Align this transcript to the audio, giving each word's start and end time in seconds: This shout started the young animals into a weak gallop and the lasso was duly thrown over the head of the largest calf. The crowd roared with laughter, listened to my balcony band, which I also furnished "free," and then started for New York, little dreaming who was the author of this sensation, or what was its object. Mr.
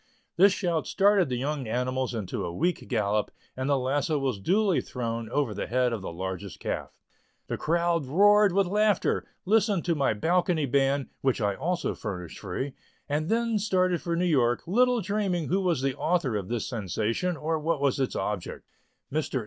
This 0.35 0.51
shout 0.51 0.87
started 0.87 1.29
the 1.29 1.37
young 1.37 1.67
animals 1.67 2.15
into 2.15 2.43
a 2.43 2.51
weak 2.51 2.87
gallop 2.87 3.29
and 3.55 3.69
the 3.69 3.77
lasso 3.77 4.17
was 4.17 4.39
duly 4.39 4.81
thrown 4.81 5.29
over 5.29 5.53
the 5.53 5.67
head 5.67 5.93
of 5.93 6.01
the 6.01 6.11
largest 6.11 6.59
calf. 6.59 6.97
The 7.45 7.55
crowd 7.57 8.07
roared 8.07 8.51
with 8.51 8.65
laughter, 8.65 9.27
listened 9.45 9.85
to 9.85 9.93
my 9.93 10.15
balcony 10.15 10.65
band, 10.65 11.09
which 11.21 11.39
I 11.39 11.53
also 11.53 11.93
furnished 11.93 12.39
"free," 12.39 12.73
and 13.07 13.29
then 13.29 13.59
started 13.59 14.01
for 14.01 14.15
New 14.15 14.25
York, 14.25 14.63
little 14.65 15.01
dreaming 15.01 15.49
who 15.49 15.61
was 15.61 15.83
the 15.83 15.95
author 15.95 16.35
of 16.35 16.47
this 16.47 16.67
sensation, 16.67 17.37
or 17.37 17.59
what 17.59 17.79
was 17.79 17.99
its 17.99 18.15
object. 18.15 18.65
Mr. 19.13 19.39